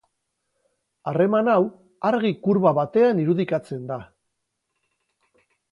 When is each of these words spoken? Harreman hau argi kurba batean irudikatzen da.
Harreman 1.11 1.51
hau 1.57 1.59
argi 2.11 2.33
kurba 2.47 2.73
batean 2.81 3.23
irudikatzen 3.27 3.87
da. 3.95 4.01